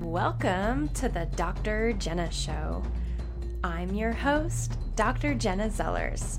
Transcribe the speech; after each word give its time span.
Welcome 0.00 0.90
to 0.90 1.08
the 1.08 1.26
Dr. 1.34 1.92
Jenna 1.92 2.30
Show. 2.30 2.84
I'm 3.64 3.92
your 3.92 4.12
host, 4.12 4.78
Dr. 4.94 5.34
Jenna 5.34 5.68
Zellers. 5.68 6.38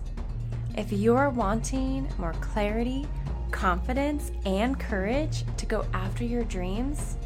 If 0.77 0.93
you're 0.93 1.29
wanting 1.29 2.07
more 2.17 2.33
clarity, 2.39 3.05
confidence, 3.51 4.31
and 4.45 4.79
courage 4.79 5.43
to 5.57 5.65
go 5.65 5.85
after 5.93 6.23
your 6.23 6.45
dreams, 6.45 7.17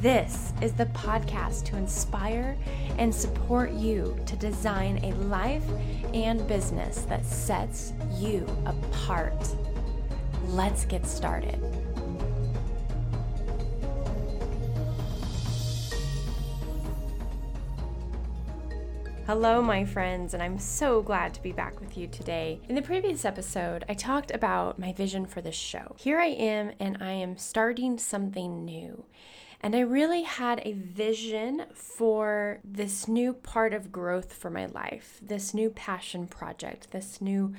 this 0.00 0.52
is 0.60 0.72
the 0.72 0.86
podcast 0.86 1.64
to 1.66 1.76
inspire 1.76 2.56
and 2.98 3.14
support 3.14 3.70
you 3.70 4.18
to 4.26 4.34
design 4.34 4.98
a 5.04 5.14
life 5.26 5.64
and 6.12 6.44
business 6.48 7.02
that 7.02 7.24
sets 7.24 7.92
you 8.16 8.44
apart. 8.66 9.54
Let's 10.48 10.84
get 10.86 11.06
started. 11.06 11.77
Hello, 19.28 19.60
my 19.60 19.84
friends, 19.84 20.32
and 20.32 20.42
I'm 20.42 20.58
so 20.58 21.02
glad 21.02 21.34
to 21.34 21.42
be 21.42 21.52
back 21.52 21.80
with 21.80 21.98
you 21.98 22.06
today. 22.06 22.62
In 22.66 22.74
the 22.74 22.80
previous 22.80 23.26
episode, 23.26 23.84
I 23.86 23.92
talked 23.92 24.30
about 24.30 24.78
my 24.78 24.94
vision 24.94 25.26
for 25.26 25.42
this 25.42 25.54
show. 25.54 25.96
Here 25.98 26.18
I 26.18 26.28
am, 26.28 26.72
and 26.80 26.96
I 27.02 27.10
am 27.10 27.36
starting 27.36 27.98
something 27.98 28.64
new. 28.64 29.04
And 29.60 29.76
I 29.76 29.80
really 29.80 30.22
had 30.22 30.62
a 30.64 30.72
vision 30.72 31.66
for 31.74 32.60
this 32.64 33.06
new 33.06 33.34
part 33.34 33.74
of 33.74 33.92
growth 33.92 34.32
for 34.32 34.48
my 34.48 34.64
life, 34.64 35.20
this 35.20 35.52
new 35.52 35.68
passion 35.68 36.26
project, 36.26 36.90
this 36.92 37.20
new 37.20 37.52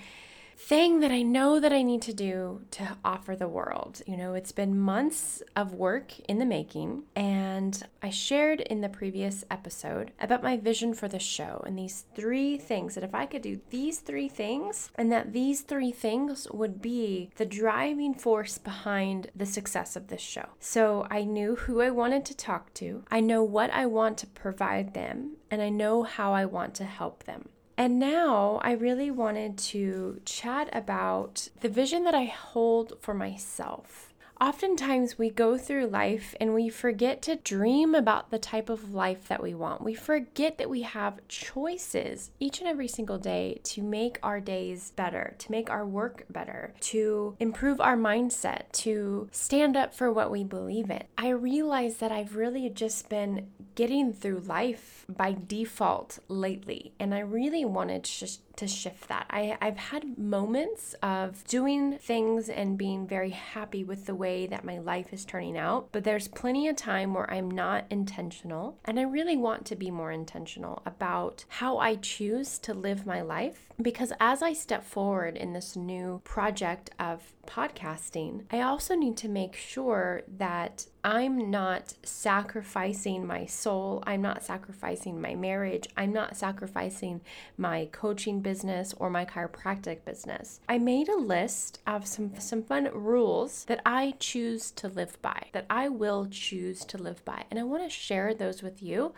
thing 0.59 0.99
that 0.99 1.09
I 1.09 1.22
know 1.22 1.59
that 1.62 1.72
I 1.72 1.81
need 1.81 2.02
to 2.04 2.13
do 2.13 2.62
to 2.72 2.98
offer 3.04 3.34
the 3.34 3.48
world. 3.48 4.02
You 4.05 4.17
know, 4.17 4.34
it's 4.34 4.52
been 4.52 4.77
months 4.77 5.41
of 5.55 5.73
work 5.73 6.20
in 6.27 6.38
the 6.38 6.45
making, 6.45 7.04
and 7.16 7.81
I 8.04 8.09
shared 8.09 8.59
in 8.59 8.81
the 8.81 8.89
previous 8.89 9.45
episode 9.50 10.11
about 10.20 10.44
my 10.44 10.58
vision 10.58 10.94
for 10.94 11.08
the 11.08 11.17
show 11.17 11.64
and 11.66 11.78
these 11.78 12.03
three 12.14 12.58
things 12.58 12.95
that 12.95 13.06
if 13.06 13.16
I 13.16 13.25
could 13.25 13.42
do 13.42 13.61
these 13.70 14.00
three 14.00 14.28
things, 14.28 14.92
and 14.95 15.11
that 15.14 15.31
these 15.31 15.61
three 15.61 15.92
things 15.92 16.45
would 16.52 16.81
be 16.81 17.30
the 17.38 17.45
driving 17.45 18.14
force 18.14 18.58
behind 18.58 19.31
the 19.33 19.45
success 19.45 19.95
of 19.95 20.08
this 20.08 20.22
show. 20.22 20.50
So 20.59 21.08
I 21.09 21.23
knew 21.23 21.55
who 21.55 21.81
I 21.81 21.89
wanted 21.89 22.26
to 22.26 22.38
talk 22.38 22.73
to, 22.76 23.03
I 23.09 23.22
know 23.22 23.44
what 23.44 23.72
I 23.72 23.86
want 23.86 24.17
to 24.20 24.28
provide 24.28 24.94
them, 24.94 25.38
and 25.50 25.61
I 25.61 25.70
know 25.70 26.03
how 26.03 26.33
I 26.33 26.44
want 26.45 26.76
to 26.76 26.83
help 26.83 27.23
them. 27.23 27.50
And 27.80 27.97
now 27.97 28.59
I 28.61 28.73
really 28.73 29.09
wanted 29.09 29.58
to 29.69 30.19
chat 30.25 30.67
about 30.73 31.47
the 31.61 31.69
vision 31.69 32.03
that 32.03 32.13
I 32.13 32.25
hold 32.25 32.99
for 32.99 33.13
myself 33.13 34.08
Oftentimes, 34.42 35.18
we 35.18 35.30
go 35.30 35.58
through 35.58 35.88
life 35.88 36.34
and 36.40 36.54
we 36.54 36.70
forget 36.70 37.22
to 37.23 37.36
dream 37.36 37.94
about 37.94 38.32
the 38.32 38.40
type 38.40 38.70
of 38.70 38.94
life 38.94 39.28
that 39.28 39.44
we 39.44 39.54
want. 39.54 39.84
We 39.84 39.94
forget 39.94 40.58
that 40.58 40.70
we 40.70 40.84
have 40.84 41.28
choices 41.28 42.32
each 42.40 42.60
and 42.60 42.67
every 42.67 42.88
single 42.88 43.17
day 43.17 43.60
to 43.66 43.82
make 43.82 44.17
our 44.23 44.40
days 44.40 44.94
better, 44.95 45.36
to 45.40 45.52
make 45.52 45.70
our 45.70 45.86
work 45.86 46.23
better, 46.30 46.73
to 46.80 47.36
improve 47.42 47.82
our 47.82 47.98
mindset, 47.98 48.72
to 48.72 49.28
stand 49.34 49.76
up 49.76 49.94
for 49.94 50.10
what 50.10 50.32
we 50.32 50.45
believe 50.45 50.90
in. 50.90 51.04
I 51.17 51.30
realize 51.30 51.98
that 51.98 52.14
I've 52.14 52.38
really 52.38 52.70
just 52.70 53.10
been 53.10 53.50
getting 53.76 54.14
through 54.14 54.40
life 54.40 55.06
by 55.10 55.36
default 55.48 56.20
lately, 56.30 56.94
and 56.98 57.14
I 57.14 57.20
really 57.20 57.66
wanted 57.66 58.06
to 58.06 58.20
just 58.20 58.48
to 58.59 58.67
shift 58.67 59.07
that. 59.07 59.25
I, 59.29 59.57
I've 59.61 59.77
had 59.77 60.17
moments 60.17 60.95
of 61.02 61.43
doing 61.47 61.97
things 61.97 62.49
and 62.49 62.77
being 62.77 63.07
very 63.07 63.31
happy 63.31 63.83
with 63.83 64.05
the 64.05 64.15
way 64.15 64.47
that 64.47 64.65
my 64.65 64.79
life 64.79 65.13
is 65.13 65.25
turning 65.25 65.57
out, 65.57 65.89
but 65.91 66.03
there's 66.03 66.27
plenty 66.27 66.67
of 66.67 66.75
time 66.75 67.13
where 67.13 67.30
I'm 67.31 67.49
not 67.49 67.85
intentional. 67.89 68.77
And 68.85 68.99
I 68.99 69.03
really 69.03 69.37
want 69.37 69.65
to 69.67 69.75
be 69.75 69.91
more 69.91 70.11
intentional 70.11 70.81
about 70.85 71.45
how 71.47 71.77
I 71.77 71.95
choose 71.95 72.59
to 72.59 72.73
live 72.73 73.05
my 73.05 73.21
life 73.21 73.69
because 73.81 74.11
as 74.19 74.42
I 74.42 74.53
step 74.53 74.83
forward 74.83 75.37
in 75.37 75.53
this 75.53 75.75
new 75.75 76.21
project 76.25 76.89
of 76.99 77.33
podcasting, 77.48 78.43
I 78.52 78.61
also 78.61 78.95
need 78.95 79.15
to 79.17 79.30
make 79.30 79.55
sure 79.55 80.23
that 80.37 80.86
I'm 81.04 81.49
not 81.49 81.93
sacrificing 82.04 83.26
my 83.26 83.45
soul. 83.45 84.04
I'm 84.05 84.21
not 84.21 84.43
sacrificing 84.43 85.21
my 85.21 85.36
marriage. 85.36 85.87
I'm 85.95 86.11
not 86.11 86.36
sacrificing 86.36 87.21
my 87.58 87.87
coaching 87.92 88.42
business 88.42 88.93
or 88.98 89.10
my 89.10 89.26
chiropractic 89.26 90.04
business. 90.04 90.60
I 90.67 90.77
made 90.77 91.08
a 91.08 91.17
list 91.17 91.80
of 91.87 92.05
some, 92.05 92.39
some 92.39 92.64
fun 92.64 92.89
rules 92.93 93.65
that 93.65 93.82
I 93.86 94.15
choose 94.20 94.71
to 94.71 94.87
live 94.87 95.21
by, 95.21 95.48
that 95.54 95.65
I 95.70 95.89
will 95.89 96.27
choose 96.30 96.83
to 96.86 96.98
live 96.98 97.23
by. 97.23 97.45
And 97.49 97.60
I 97.60 97.64
want 97.64 97.83
to 97.83 97.89
share 97.89 98.33
those 98.33 98.61
with 98.61 98.83
you 98.83 99.14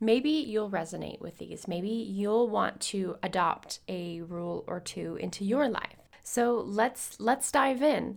maybe 0.00 0.30
you'll 0.30 0.70
resonate 0.70 1.20
with 1.20 1.36
these. 1.38 1.68
Maybe 1.68 1.90
you'll 1.90 2.48
want 2.48 2.80
to 2.80 3.16
adopt 3.22 3.80
a 3.86 4.22
rule 4.22 4.64
or 4.66 4.80
two 4.80 5.16
into 5.16 5.44
your 5.44 5.68
life. 5.68 6.08
So 6.22 6.64
let's 6.66 7.20
let's 7.20 7.52
dive 7.52 7.82
in. 7.82 8.16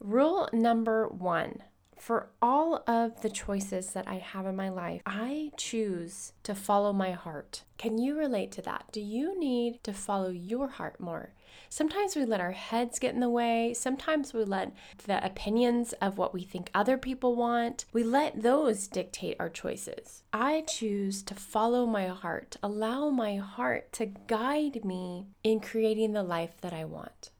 Rule 0.00 0.48
number 0.52 1.08
1. 1.08 1.62
For 2.04 2.28
all 2.42 2.84
of 2.86 3.22
the 3.22 3.30
choices 3.30 3.92
that 3.92 4.06
I 4.06 4.16
have 4.16 4.44
in 4.44 4.54
my 4.54 4.68
life, 4.68 5.00
I 5.06 5.52
choose 5.56 6.34
to 6.42 6.54
follow 6.54 6.92
my 6.92 7.12
heart. 7.12 7.64
Can 7.78 7.96
you 7.96 8.14
relate 8.14 8.52
to 8.52 8.62
that? 8.62 8.84
Do 8.92 9.00
you 9.00 9.40
need 9.40 9.82
to 9.84 9.94
follow 9.94 10.28
your 10.28 10.68
heart 10.68 11.00
more? 11.00 11.32
Sometimes 11.70 12.14
we 12.14 12.26
let 12.26 12.42
our 12.42 12.52
heads 12.52 12.98
get 12.98 13.14
in 13.14 13.20
the 13.20 13.30
way. 13.30 13.72
Sometimes 13.72 14.34
we 14.34 14.44
let 14.44 14.74
the 15.06 15.24
opinions 15.24 15.94
of 15.94 16.18
what 16.18 16.34
we 16.34 16.42
think 16.42 16.70
other 16.74 16.98
people 16.98 17.36
want, 17.36 17.86
we 17.94 18.04
let 18.04 18.42
those 18.42 18.86
dictate 18.86 19.38
our 19.40 19.48
choices. 19.48 20.24
I 20.30 20.64
choose 20.68 21.22
to 21.22 21.34
follow 21.34 21.86
my 21.86 22.08
heart, 22.08 22.58
allow 22.62 23.08
my 23.08 23.36
heart 23.36 23.94
to 23.94 24.12
guide 24.26 24.84
me 24.84 25.28
in 25.42 25.58
creating 25.58 26.12
the 26.12 26.22
life 26.22 26.60
that 26.60 26.74
I 26.74 26.84
want. 26.84 27.30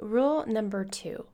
Rule 0.00 0.44
number 0.48 0.84
two 0.84 1.26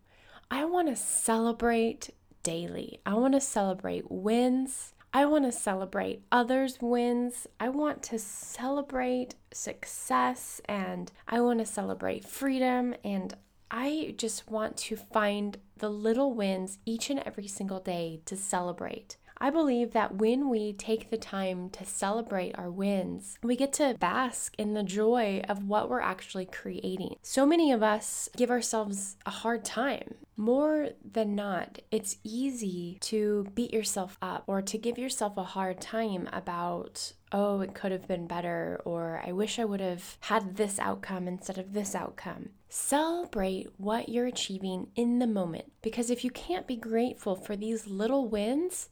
I 0.51 0.65
want 0.65 0.89
to 0.89 0.97
celebrate 0.97 2.11
daily. 2.49 2.99
I 3.05 3.13
want 3.13 3.35
to 3.35 3.43
celebrate 3.43 4.11
wins. 4.11 4.95
I 5.13 5.27
want 5.27 5.45
to 5.45 5.53
celebrate 5.53 6.23
others' 6.33 6.79
wins. 6.81 7.47
I 7.61 7.69
want 7.69 8.03
to 8.05 8.19
celebrate 8.19 9.35
success 9.53 10.63
and 10.65 11.13
I 11.29 11.43
want 11.43 11.59
to 11.59 11.67
celebrate 11.67 12.25
freedom. 12.25 12.95
And 13.05 13.35
I 13.71 14.15
just 14.17 14.51
want 14.51 14.79
to 14.79 14.97
find 14.97 15.59
the 15.77 15.91
little 15.91 16.33
wins 16.33 16.79
each 16.87 17.11
and 17.11 17.21
every 17.21 17.49
single 17.49 17.81
day 17.81 18.23
to 18.25 18.35
celebrate. 18.35 19.18
I 19.41 19.51
believe 19.51 19.93
that 19.93 20.17
when 20.17 20.49
we 20.49 20.73
take 20.73 21.11
the 21.11 21.17
time 21.17 21.71
to 21.71 21.85
celebrate 21.85 22.59
our 22.59 22.71
wins, 22.71 23.39
we 23.43 23.57
get 23.57 23.73
to 23.75 23.97
bask 23.99 24.55
in 24.59 24.75
the 24.75 24.83
joy 24.83 25.43
of 25.49 25.65
what 25.65 25.89
we're 25.89 26.01
actually 26.01 26.47
creating. 26.47 27.17
So 27.23 27.47
many 27.47 27.73
of 27.73 27.83
us 27.83 28.29
give 28.37 28.51
ourselves 28.51 29.17
a 29.27 29.31
hard 29.31 29.65
time. 29.65 30.15
More 30.37 30.91
than 31.05 31.35
not, 31.35 31.81
it's 31.91 32.19
easy 32.23 32.99
to 33.01 33.47
beat 33.55 33.73
yourself 33.73 34.17
up 34.23 34.45
or 34.47 34.63
to 34.63 34.79
give 34.79 34.99
yourself 34.99 35.37
a 35.37 35.43
hard 35.43 35.81
time 35.81 36.29
about 36.33 37.13
oh, 37.33 37.61
it 37.61 37.75
could 37.75 37.93
have 37.93 38.09
been 38.09 38.27
better, 38.27 38.81
or 38.85 39.23
I 39.27 39.33
wish 39.33 39.59
I 39.59 39.65
would 39.65 39.81
have 39.81 40.17
had 40.21 40.57
this 40.57 40.79
outcome 40.79 41.29
instead 41.29 41.59
of 41.59 41.73
this 41.73 41.95
outcome. 41.95 42.51
Celebrate 42.69 43.69
what 43.77 44.09
you're 44.09 44.27
achieving 44.27 44.89
in 44.95 45.19
the 45.19 45.27
moment 45.27 45.73
because 45.83 46.11
if 46.11 46.25
you 46.25 46.31
can't 46.31 46.67
be 46.67 46.77
grateful 46.77 47.35
for 47.35 47.57
these 47.57 47.87
little 47.87 48.29
wins, 48.29 48.89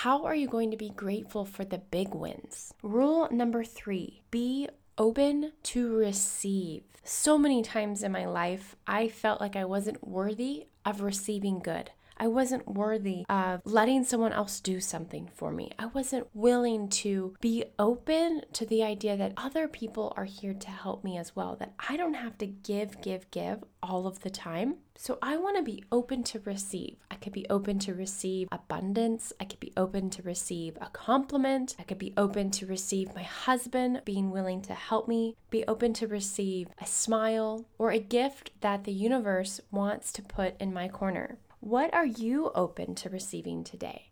how 0.00 0.26
are 0.26 0.34
you 0.34 0.46
going 0.46 0.70
to 0.70 0.76
be 0.76 0.90
grateful 0.90 1.46
for 1.46 1.64
the 1.64 1.78
big 1.78 2.14
wins? 2.14 2.74
Rule 2.82 3.28
number 3.30 3.64
three 3.64 4.20
be 4.30 4.68
open 4.98 5.52
to 5.62 5.96
receive. 5.96 6.82
So 7.02 7.38
many 7.38 7.62
times 7.62 8.02
in 8.02 8.12
my 8.12 8.26
life, 8.26 8.76
I 8.86 9.08
felt 9.08 9.40
like 9.40 9.56
I 9.56 9.64
wasn't 9.64 10.06
worthy 10.06 10.66
of 10.84 11.00
receiving 11.00 11.60
good. 11.60 11.92
I 12.16 12.28
wasn't 12.28 12.66
worthy 12.66 13.24
of 13.28 13.60
letting 13.64 14.04
someone 14.04 14.32
else 14.32 14.60
do 14.60 14.80
something 14.80 15.28
for 15.34 15.50
me. 15.50 15.70
I 15.78 15.86
wasn't 15.86 16.28
willing 16.34 16.88
to 16.88 17.34
be 17.40 17.64
open 17.78 18.42
to 18.54 18.64
the 18.64 18.82
idea 18.82 19.16
that 19.16 19.34
other 19.36 19.68
people 19.68 20.12
are 20.16 20.24
here 20.24 20.54
to 20.54 20.70
help 20.70 21.04
me 21.04 21.18
as 21.18 21.36
well, 21.36 21.56
that 21.56 21.74
I 21.88 21.96
don't 21.96 22.14
have 22.14 22.38
to 22.38 22.46
give, 22.46 23.00
give, 23.00 23.30
give 23.30 23.64
all 23.82 24.06
of 24.06 24.20
the 24.20 24.30
time. 24.30 24.76
So 24.98 25.18
I 25.20 25.36
want 25.36 25.58
to 25.58 25.62
be 25.62 25.84
open 25.92 26.22
to 26.24 26.40
receive. 26.40 26.96
I 27.10 27.16
could 27.16 27.34
be 27.34 27.46
open 27.50 27.78
to 27.80 27.94
receive 27.94 28.48
abundance. 28.50 29.32
I 29.38 29.44
could 29.44 29.60
be 29.60 29.72
open 29.76 30.08
to 30.10 30.22
receive 30.22 30.78
a 30.80 30.88
compliment. 30.88 31.76
I 31.78 31.82
could 31.82 31.98
be 31.98 32.14
open 32.16 32.50
to 32.52 32.66
receive 32.66 33.14
my 33.14 33.22
husband 33.22 34.00
being 34.06 34.30
willing 34.30 34.62
to 34.62 34.74
help 34.74 35.06
me, 35.06 35.36
be 35.50 35.64
open 35.68 35.92
to 35.94 36.06
receive 36.06 36.68
a 36.80 36.86
smile 36.86 37.66
or 37.78 37.90
a 37.90 37.98
gift 37.98 38.52
that 38.62 38.84
the 38.84 38.92
universe 38.92 39.60
wants 39.70 40.12
to 40.12 40.22
put 40.22 40.58
in 40.58 40.72
my 40.72 40.88
corner. 40.88 41.36
What 41.66 41.92
are 41.92 42.06
you 42.06 42.52
open 42.54 42.94
to 42.94 43.10
receiving 43.10 43.64
today? 43.64 44.10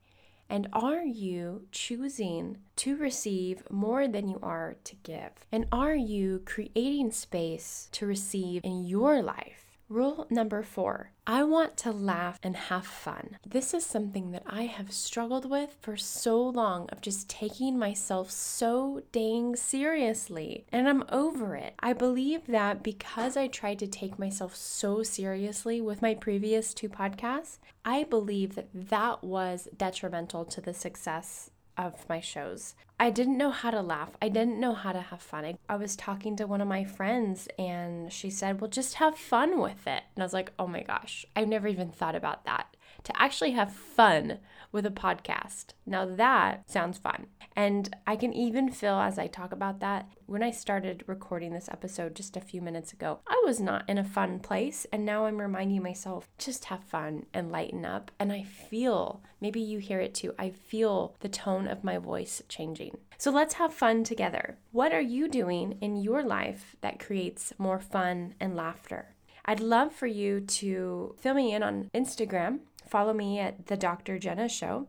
And 0.50 0.66
are 0.72 1.04
you 1.04 1.68
choosing 1.70 2.56
to 2.74 2.96
receive 2.96 3.62
more 3.70 4.08
than 4.08 4.26
you 4.26 4.40
are 4.42 4.74
to 4.82 4.96
give? 5.04 5.30
And 5.52 5.66
are 5.70 5.94
you 5.94 6.42
creating 6.44 7.12
space 7.12 7.88
to 7.92 8.06
receive 8.06 8.64
in 8.64 8.84
your 8.86 9.22
life? 9.22 9.63
Rule 9.88 10.26
number 10.30 10.62
four 10.62 11.10
I 11.26 11.44
want 11.44 11.76
to 11.78 11.92
laugh 11.92 12.38
and 12.42 12.56
have 12.56 12.86
fun. 12.86 13.38
This 13.46 13.74
is 13.74 13.84
something 13.84 14.30
that 14.32 14.42
I 14.46 14.62
have 14.62 14.92
struggled 14.92 15.48
with 15.48 15.76
for 15.80 15.96
so 15.96 16.42
long 16.42 16.88
of 16.90 17.00
just 17.00 17.28
taking 17.28 17.78
myself 17.78 18.30
so 18.30 19.02
dang 19.12 19.56
seriously, 19.56 20.66
and 20.72 20.88
I'm 20.88 21.04
over 21.10 21.54
it. 21.56 21.74
I 21.78 21.92
believe 21.92 22.46
that 22.46 22.82
because 22.82 23.36
I 23.36 23.46
tried 23.46 23.78
to 23.80 23.86
take 23.86 24.18
myself 24.18 24.54
so 24.56 25.02
seriously 25.02 25.80
with 25.80 26.02
my 26.02 26.14
previous 26.14 26.74
two 26.74 26.88
podcasts, 26.88 27.58
I 27.84 28.04
believe 28.04 28.54
that 28.54 28.68
that 28.72 29.22
was 29.22 29.68
detrimental 29.76 30.44
to 30.46 30.60
the 30.60 30.74
success 30.74 31.50
of 31.76 32.08
my 32.08 32.20
shows. 32.20 32.74
I 32.98 33.10
didn't 33.10 33.38
know 33.38 33.50
how 33.50 33.70
to 33.70 33.82
laugh. 33.82 34.10
I 34.22 34.28
didn't 34.28 34.60
know 34.60 34.74
how 34.74 34.92
to 34.92 35.00
have 35.00 35.20
fun. 35.20 35.44
I, 35.44 35.58
I, 35.68 35.76
was 35.76 35.96
talking 35.96 36.36
to 36.36 36.46
one 36.46 36.60
of 36.60 36.68
my 36.68 36.84
friends 36.84 37.48
and 37.58 38.12
she 38.12 38.30
said, 38.30 38.60
Well, 38.60 38.70
just 38.70 38.94
have 38.94 39.18
fun 39.18 39.60
with 39.60 39.86
it. 39.86 40.04
And 40.14 40.22
I 40.22 40.24
was 40.24 40.32
like, 40.32 40.52
Oh 40.58 40.68
my 40.68 40.82
gosh, 40.82 41.26
I've 41.34 41.48
never 41.48 41.66
even 41.66 41.90
thought 41.90 42.14
about 42.14 42.44
that. 42.44 42.73
To 43.04 43.20
actually 43.20 43.52
have 43.52 43.72
fun 43.72 44.38
with 44.72 44.86
a 44.86 44.90
podcast. 44.90 45.66
Now 45.86 46.04
that 46.04 46.68
sounds 46.68 46.98
fun. 46.98 47.26
And 47.54 47.94
I 48.06 48.16
can 48.16 48.32
even 48.32 48.70
feel 48.70 48.94
as 48.94 49.18
I 49.18 49.28
talk 49.28 49.52
about 49.52 49.78
that, 49.80 50.08
when 50.26 50.42
I 50.42 50.50
started 50.50 51.04
recording 51.06 51.52
this 51.52 51.68
episode 51.68 52.16
just 52.16 52.36
a 52.36 52.40
few 52.40 52.60
minutes 52.60 52.92
ago, 52.92 53.20
I 53.28 53.40
was 53.44 53.60
not 53.60 53.88
in 53.88 53.98
a 53.98 54.04
fun 54.04 54.40
place. 54.40 54.86
And 54.92 55.04
now 55.04 55.26
I'm 55.26 55.40
reminding 55.40 55.82
myself, 55.82 56.28
just 56.38 56.64
have 56.66 56.82
fun 56.82 57.26
and 57.32 57.52
lighten 57.52 57.84
up. 57.84 58.10
And 58.18 58.32
I 58.32 58.42
feel, 58.42 59.22
maybe 59.40 59.60
you 59.60 59.78
hear 59.78 60.00
it 60.00 60.14
too, 60.14 60.34
I 60.38 60.50
feel 60.50 61.14
the 61.20 61.28
tone 61.28 61.68
of 61.68 61.84
my 61.84 61.98
voice 61.98 62.42
changing. 62.48 62.98
So 63.18 63.30
let's 63.30 63.54
have 63.54 63.72
fun 63.72 64.02
together. 64.02 64.58
What 64.72 64.92
are 64.92 65.00
you 65.00 65.28
doing 65.28 65.78
in 65.80 65.96
your 65.96 66.24
life 66.24 66.74
that 66.80 66.98
creates 66.98 67.52
more 67.58 67.78
fun 67.78 68.34
and 68.40 68.56
laughter? 68.56 69.14
I'd 69.44 69.60
love 69.60 69.92
for 69.92 70.06
you 70.06 70.40
to 70.40 71.14
fill 71.18 71.34
me 71.34 71.54
in 71.54 71.62
on 71.62 71.90
Instagram 71.94 72.60
follow 72.88 73.12
me 73.12 73.38
at 73.38 73.66
the 73.66 73.76
Dr. 73.76 74.18
Jenna 74.18 74.48
Show 74.48 74.88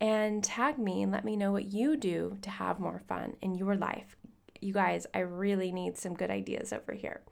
and 0.00 0.42
tag 0.42 0.78
me 0.78 1.02
and 1.02 1.12
let 1.12 1.24
me 1.24 1.36
know 1.36 1.52
what 1.52 1.72
you 1.72 1.96
do 1.96 2.38
to 2.42 2.50
have 2.50 2.80
more 2.80 3.02
fun 3.08 3.36
in 3.40 3.54
your 3.54 3.76
life. 3.76 4.16
You 4.60 4.72
guys, 4.72 5.06
I 5.14 5.20
really 5.20 5.72
need 5.72 5.96
some 5.96 6.14
good 6.14 6.30
ideas 6.30 6.72
over 6.72 6.92
here. 6.92 7.22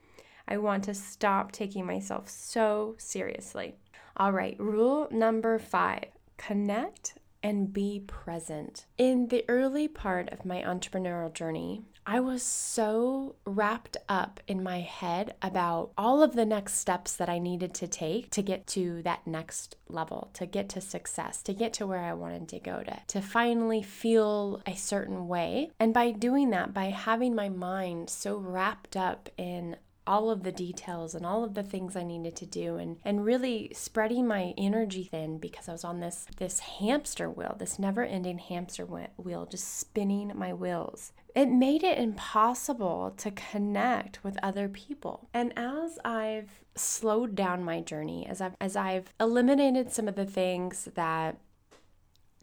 I 0.46 0.58
want 0.58 0.84
to 0.84 0.94
stop 0.94 1.52
taking 1.52 1.86
myself 1.86 2.28
so 2.28 2.94
seriously. 2.98 3.76
All 4.16 4.32
right, 4.32 4.56
rule 4.58 5.08
number 5.10 5.58
five 5.58 6.06
connect 6.36 7.14
and 7.42 7.72
be 7.72 8.02
present. 8.06 8.86
In 8.98 9.28
the 9.28 9.44
early 9.48 9.88
part 9.88 10.30
of 10.30 10.44
my 10.44 10.62
entrepreneurial 10.62 11.32
journey, 11.32 11.84
I 12.04 12.18
was 12.20 12.42
so 12.42 13.36
wrapped 13.44 13.96
up 14.08 14.40
in 14.48 14.62
my 14.62 14.80
head 14.80 15.34
about 15.40 15.92
all 15.96 16.22
of 16.22 16.34
the 16.34 16.44
next 16.44 16.74
steps 16.74 17.14
that 17.16 17.28
I 17.28 17.38
needed 17.38 17.74
to 17.74 17.86
take 17.86 18.30
to 18.30 18.42
get 18.42 18.66
to 18.68 19.02
that 19.02 19.26
next 19.26 19.76
level, 19.88 20.30
to 20.34 20.46
get 20.46 20.68
to 20.70 20.80
success, 20.80 21.42
to 21.44 21.54
get 21.54 21.72
to 21.74 21.86
where 21.86 22.00
I 22.00 22.14
wanted 22.14 22.48
to 22.48 22.58
go 22.58 22.82
to, 22.82 22.98
to 23.06 23.20
finally 23.20 23.82
feel 23.82 24.62
a 24.66 24.74
certain 24.74 25.28
way. 25.28 25.70
And 25.78 25.94
by 25.94 26.10
doing 26.10 26.50
that, 26.50 26.74
by 26.74 26.86
having 26.86 27.34
my 27.34 27.48
mind 27.48 28.10
so 28.10 28.36
wrapped 28.36 28.96
up 28.96 29.28
in 29.36 29.76
all 30.06 30.30
of 30.30 30.42
the 30.42 30.52
details 30.52 31.14
and 31.14 31.24
all 31.24 31.44
of 31.44 31.54
the 31.54 31.62
things 31.62 31.94
I 31.96 32.02
needed 32.02 32.34
to 32.36 32.46
do 32.46 32.76
and 32.76 32.98
and 33.04 33.24
really 33.24 33.70
spreading 33.74 34.26
my 34.26 34.54
energy 34.58 35.04
thin 35.04 35.38
because 35.38 35.68
I 35.68 35.72
was 35.72 35.84
on 35.84 36.00
this 36.00 36.26
this 36.36 36.58
hamster 36.60 37.30
wheel, 37.30 37.56
this 37.58 37.78
never-ending 37.78 38.38
hamster 38.38 38.84
wheel 38.84 39.46
just 39.46 39.78
spinning 39.78 40.32
my 40.34 40.52
wheels. 40.52 41.12
It 41.34 41.46
made 41.46 41.82
it 41.82 41.98
impossible 41.98 43.14
to 43.16 43.30
connect 43.30 44.22
with 44.22 44.36
other 44.42 44.68
people. 44.68 45.28
And 45.32 45.52
as 45.56 45.98
I've 46.04 46.50
slowed 46.74 47.34
down 47.34 47.64
my 47.64 47.80
journey, 47.80 48.26
as 48.26 48.40
I've 48.40 48.56
as 48.60 48.76
I've 48.76 49.12
eliminated 49.20 49.92
some 49.92 50.08
of 50.08 50.16
the 50.16 50.26
things 50.26 50.88
that 50.94 51.38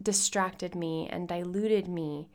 distracted 0.02 0.74
me 0.74 1.08
and 1.10 1.28
diluted 1.28 1.86
me 1.86 2.30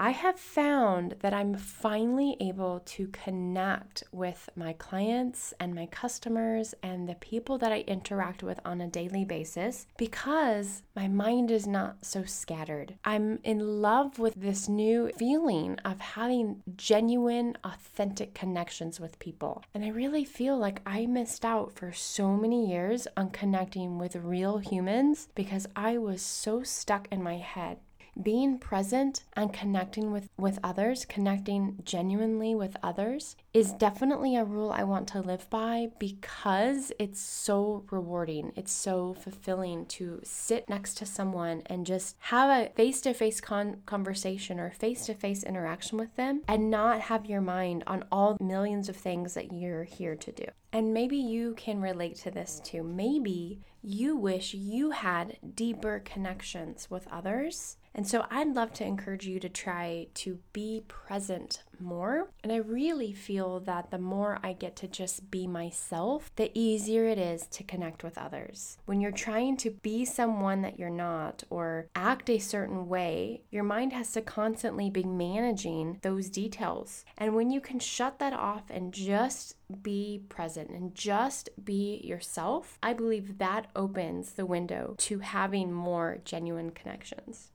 I 0.00 0.10
have 0.10 0.38
found 0.38 1.16
that 1.22 1.34
I'm 1.34 1.56
finally 1.56 2.36
able 2.38 2.82
to 2.86 3.08
connect 3.08 4.04
with 4.12 4.48
my 4.54 4.72
clients 4.74 5.52
and 5.58 5.74
my 5.74 5.86
customers 5.86 6.72
and 6.84 7.08
the 7.08 7.16
people 7.16 7.58
that 7.58 7.72
I 7.72 7.80
interact 7.80 8.44
with 8.44 8.60
on 8.64 8.80
a 8.80 8.86
daily 8.86 9.24
basis 9.24 9.88
because 9.96 10.84
my 10.94 11.08
mind 11.08 11.50
is 11.50 11.66
not 11.66 12.04
so 12.04 12.22
scattered. 12.22 12.94
I'm 13.04 13.40
in 13.42 13.82
love 13.82 14.20
with 14.20 14.34
this 14.36 14.68
new 14.68 15.10
feeling 15.16 15.80
of 15.84 15.98
having 15.98 16.62
genuine, 16.76 17.58
authentic 17.64 18.34
connections 18.34 19.00
with 19.00 19.18
people. 19.18 19.64
And 19.74 19.84
I 19.84 19.88
really 19.88 20.24
feel 20.24 20.56
like 20.56 20.80
I 20.86 21.06
missed 21.06 21.44
out 21.44 21.72
for 21.72 21.90
so 21.92 22.36
many 22.36 22.70
years 22.70 23.08
on 23.16 23.30
connecting 23.30 23.98
with 23.98 24.14
real 24.14 24.58
humans 24.58 25.26
because 25.34 25.66
I 25.74 25.98
was 25.98 26.22
so 26.22 26.62
stuck 26.62 27.08
in 27.10 27.20
my 27.20 27.38
head 27.38 27.78
being 28.22 28.58
present 28.58 29.24
and 29.34 29.52
connecting 29.52 30.12
with, 30.12 30.28
with 30.36 30.58
others, 30.62 31.04
connecting 31.04 31.78
genuinely 31.84 32.54
with 32.54 32.76
others, 32.82 33.36
is 33.54 33.72
definitely 33.72 34.36
a 34.36 34.44
rule 34.44 34.70
I 34.70 34.84
want 34.84 35.08
to 35.08 35.20
live 35.20 35.48
by 35.50 35.90
because 35.98 36.92
it's 36.98 37.20
so 37.20 37.84
rewarding. 37.90 38.52
It's 38.56 38.72
so 38.72 39.14
fulfilling 39.14 39.86
to 39.86 40.20
sit 40.24 40.68
next 40.68 40.96
to 40.98 41.06
someone 41.06 41.62
and 41.66 41.86
just 41.86 42.16
have 42.20 42.50
a 42.50 42.70
face 42.74 43.00
to 43.02 43.14
face 43.14 43.40
conversation 43.40 44.60
or 44.60 44.70
face 44.70 45.06
to 45.06 45.14
face 45.14 45.42
interaction 45.42 45.98
with 45.98 46.14
them 46.16 46.42
and 46.48 46.70
not 46.70 47.02
have 47.02 47.26
your 47.26 47.40
mind 47.40 47.84
on 47.86 48.04
all 48.10 48.36
millions 48.40 48.88
of 48.88 48.96
things 48.96 49.34
that 49.34 49.52
you're 49.52 49.84
here 49.84 50.16
to 50.16 50.32
do. 50.32 50.44
And 50.72 50.92
maybe 50.92 51.16
you 51.16 51.54
can 51.54 51.80
relate 51.80 52.16
to 52.16 52.30
this 52.30 52.60
too. 52.62 52.82
Maybe 52.82 53.60
you 53.82 54.16
wish 54.16 54.52
you 54.52 54.90
had 54.90 55.38
deeper 55.54 56.02
connections 56.04 56.90
with 56.90 57.08
others 57.10 57.76
and 57.98 58.06
so 58.06 58.26
I'd 58.30 58.54
love 58.54 58.72
to 58.74 58.84
encourage 58.84 59.26
you 59.26 59.40
to 59.40 59.48
try 59.48 60.06
to 60.14 60.38
be 60.52 60.84
present 60.86 61.64
more. 61.80 62.30
And 62.44 62.52
I 62.52 62.58
really 62.58 63.12
feel 63.12 63.58
that 63.58 63.90
the 63.90 63.98
more 63.98 64.38
I 64.40 64.52
get 64.52 64.76
to 64.76 64.86
just 64.86 65.32
be 65.32 65.48
myself, 65.48 66.30
the 66.36 66.56
easier 66.56 67.06
it 67.06 67.18
is 67.18 67.48
to 67.48 67.64
connect 67.64 68.04
with 68.04 68.16
others. 68.16 68.78
When 68.86 69.00
you're 69.00 69.10
trying 69.10 69.56
to 69.56 69.70
be 69.70 70.04
someone 70.04 70.62
that 70.62 70.78
you're 70.78 70.90
not 70.90 71.42
or 71.50 71.88
act 71.96 72.30
a 72.30 72.38
certain 72.38 72.88
way, 72.88 73.42
your 73.50 73.64
mind 73.64 73.92
has 73.94 74.12
to 74.12 74.22
constantly 74.22 74.90
be 74.90 75.02
managing 75.02 75.98
those 76.02 76.30
details. 76.30 77.04
And 77.16 77.34
when 77.34 77.50
you 77.50 77.60
can 77.60 77.80
shut 77.80 78.20
that 78.20 78.32
off 78.32 78.70
and 78.70 78.94
just 78.94 79.56
be 79.82 80.22
present 80.28 80.70
and 80.70 80.94
just 80.94 81.48
be 81.64 82.00
yourself, 82.04 82.78
I 82.80 82.92
believe 82.92 83.38
that 83.38 83.66
opens 83.74 84.34
the 84.34 84.46
window 84.46 84.94
to 84.98 85.18
having 85.18 85.72
more 85.72 86.18
genuine 86.24 86.70
connections. 86.70 87.50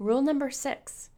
Rule 0.00 0.22
number 0.22 0.50
six 0.50 1.10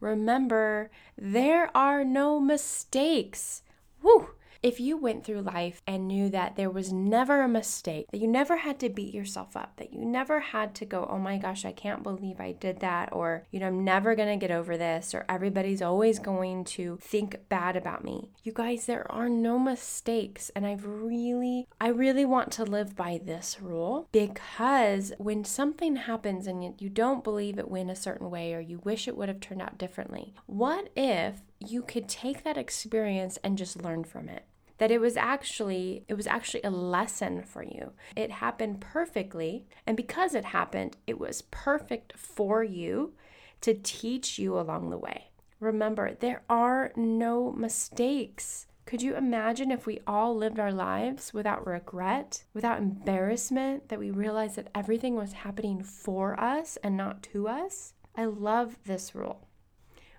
remember, 0.00 0.90
there 1.16 1.76
are 1.76 2.04
no 2.04 2.38
mistakes. 2.38 3.62
Woo! 4.02 4.28
If 4.62 4.80
you 4.80 4.96
went 4.96 5.24
through 5.24 5.42
life 5.42 5.80
and 5.86 6.08
knew 6.08 6.28
that 6.30 6.56
there 6.56 6.70
was 6.70 6.92
never 6.92 7.42
a 7.42 7.48
mistake, 7.48 8.06
that 8.10 8.18
you 8.18 8.26
never 8.26 8.56
had 8.56 8.80
to 8.80 8.88
beat 8.88 9.14
yourself 9.14 9.56
up, 9.56 9.76
that 9.76 9.92
you 9.92 10.04
never 10.04 10.40
had 10.40 10.74
to 10.76 10.84
go, 10.84 11.06
oh 11.08 11.18
my 11.18 11.38
gosh, 11.38 11.64
I 11.64 11.72
can't 11.72 12.02
believe 12.02 12.40
I 12.40 12.52
did 12.52 12.80
that, 12.80 13.10
or, 13.12 13.46
you 13.50 13.60
know, 13.60 13.68
I'm 13.68 13.84
never 13.84 14.16
gonna 14.16 14.36
get 14.36 14.50
over 14.50 14.76
this, 14.76 15.14
or 15.14 15.24
everybody's 15.28 15.80
always 15.80 16.18
going 16.18 16.64
to 16.64 16.98
think 17.00 17.48
bad 17.48 17.76
about 17.76 18.04
me. 18.04 18.30
You 18.42 18.52
guys, 18.52 18.86
there 18.86 19.10
are 19.12 19.28
no 19.28 19.58
mistakes. 19.58 20.50
And 20.56 20.66
I've 20.66 20.86
really, 20.86 21.68
I 21.80 21.88
really 21.88 22.24
want 22.24 22.50
to 22.52 22.64
live 22.64 22.96
by 22.96 23.20
this 23.22 23.58
rule 23.60 24.08
because 24.10 25.12
when 25.18 25.44
something 25.44 25.96
happens 25.96 26.46
and 26.46 26.74
you 26.80 26.88
don't 26.88 27.22
believe 27.22 27.58
it 27.58 27.70
went 27.70 27.90
a 27.90 27.96
certain 27.96 28.30
way 28.30 28.54
or 28.54 28.60
you 28.60 28.80
wish 28.84 29.06
it 29.06 29.16
would 29.16 29.28
have 29.28 29.40
turned 29.40 29.62
out 29.62 29.78
differently, 29.78 30.34
what 30.46 30.90
if 30.96 31.42
you 31.60 31.82
could 31.82 32.08
take 32.08 32.44
that 32.44 32.58
experience 32.58 33.38
and 33.42 33.58
just 33.58 33.82
learn 33.82 34.04
from 34.04 34.28
it 34.28 34.44
that 34.78 34.90
it 34.90 35.00
was 35.00 35.16
actually 35.16 36.04
it 36.08 36.14
was 36.14 36.26
actually 36.26 36.62
a 36.62 36.70
lesson 36.70 37.42
for 37.42 37.62
you 37.62 37.92
it 38.16 38.30
happened 38.30 38.80
perfectly 38.80 39.66
and 39.86 39.96
because 39.96 40.34
it 40.34 40.46
happened 40.46 40.96
it 41.06 41.18
was 41.18 41.42
perfect 41.50 42.16
for 42.16 42.62
you 42.62 43.12
to 43.60 43.74
teach 43.74 44.38
you 44.38 44.58
along 44.58 44.90
the 44.90 44.98
way 44.98 45.28
remember 45.60 46.14
there 46.14 46.42
are 46.48 46.92
no 46.96 47.52
mistakes 47.52 48.66
could 48.88 49.02
you 49.02 49.16
imagine 49.16 49.70
if 49.70 49.84
we 49.84 50.00
all 50.06 50.34
lived 50.34 50.58
our 50.58 50.72
lives 50.72 51.34
without 51.34 51.66
regret, 51.66 52.44
without 52.54 52.78
embarrassment, 52.78 53.90
that 53.90 53.98
we 53.98 54.10
realized 54.10 54.56
that 54.56 54.70
everything 54.74 55.14
was 55.14 55.34
happening 55.34 55.82
for 55.82 56.40
us 56.40 56.78
and 56.82 56.96
not 56.96 57.22
to 57.24 57.48
us? 57.48 57.92
I 58.16 58.24
love 58.24 58.78
this 58.86 59.14
rule. 59.14 59.47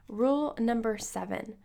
Rule 0.09 0.55
number 0.59 0.97
seven 0.97 1.55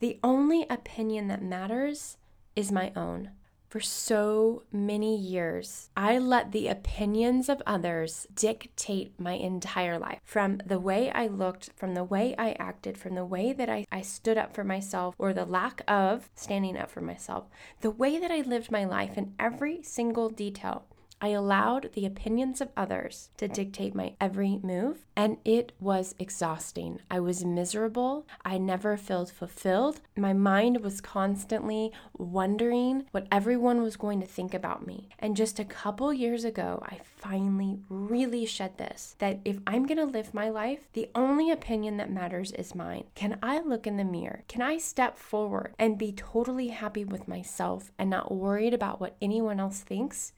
the 0.00 0.20
only 0.22 0.64
opinion 0.70 1.26
that 1.26 1.42
matters 1.42 2.16
is 2.54 2.70
my 2.70 2.92
own. 2.94 3.30
For 3.68 3.80
so 3.80 4.62
many 4.72 5.16
years, 5.16 5.90
I 5.96 6.18
let 6.18 6.52
the 6.52 6.68
opinions 6.68 7.48
of 7.48 7.60
others 7.66 8.26
dictate 8.34 9.18
my 9.18 9.32
entire 9.32 9.98
life. 9.98 10.20
From 10.24 10.62
the 10.64 10.78
way 10.78 11.10
I 11.10 11.26
looked, 11.26 11.70
from 11.76 11.94
the 11.94 12.04
way 12.04 12.34
I 12.38 12.52
acted, 12.52 12.96
from 12.96 13.14
the 13.14 13.26
way 13.26 13.52
that 13.52 13.68
I, 13.68 13.84
I 13.92 14.00
stood 14.00 14.38
up 14.38 14.54
for 14.54 14.64
myself, 14.64 15.14
or 15.18 15.34
the 15.34 15.44
lack 15.44 15.82
of 15.86 16.30
standing 16.34 16.78
up 16.78 16.90
for 16.90 17.00
myself, 17.02 17.44
the 17.80 17.90
way 17.90 18.18
that 18.18 18.30
I 18.30 18.40
lived 18.40 18.70
my 18.70 18.84
life 18.84 19.18
in 19.18 19.34
every 19.38 19.82
single 19.82 20.30
detail 20.30 20.86
I 21.20 21.28
allowed 21.28 21.90
the 21.94 22.06
opinions 22.06 22.60
of 22.60 22.70
others 22.76 23.30
to 23.38 23.48
dictate 23.48 23.94
my 23.94 24.14
every 24.20 24.60
move, 24.62 25.04
and 25.16 25.38
it 25.44 25.72
was 25.80 26.14
exhausting. 26.18 27.00
I 27.10 27.18
was 27.18 27.44
miserable. 27.44 28.26
I 28.44 28.58
never 28.58 28.96
felt 28.96 29.30
fulfilled. 29.30 30.00
My 30.16 30.32
mind 30.32 30.80
was 30.80 31.00
constantly 31.00 31.92
wondering 32.16 33.06
what 33.10 33.26
everyone 33.32 33.82
was 33.82 33.96
going 33.96 34.20
to 34.20 34.26
think 34.26 34.54
about 34.54 34.86
me. 34.86 35.08
And 35.18 35.36
just 35.36 35.58
a 35.58 35.64
couple 35.64 36.12
years 36.12 36.44
ago, 36.44 36.82
I 36.86 37.00
finally 37.16 37.80
really 37.88 38.46
shed 38.46 38.78
this 38.78 39.16
that 39.18 39.40
if 39.44 39.58
I'm 39.66 39.86
going 39.86 39.98
to 39.98 40.04
live 40.04 40.34
my 40.34 40.48
life, 40.50 40.88
the 40.92 41.10
only 41.14 41.50
opinion 41.50 41.96
that 41.96 42.12
matters 42.12 42.52
is 42.52 42.74
mine. 42.74 43.04
Can 43.14 43.38
I 43.42 43.60
look 43.60 43.86
in 43.86 43.96
the 43.96 44.04
mirror? 44.04 44.44
Can 44.46 44.62
I 44.62 44.78
step 44.78 45.18
forward 45.18 45.74
and 45.78 45.98
be 45.98 46.12
totally 46.12 46.68
happy 46.68 47.04
with 47.04 47.26
myself 47.26 47.90
and 47.98 48.08
not 48.08 48.32
worried 48.32 48.74
about 48.74 49.00
what 49.00 49.16
anyone 49.20 49.58
else 49.58 49.80
thinks? 49.80 50.32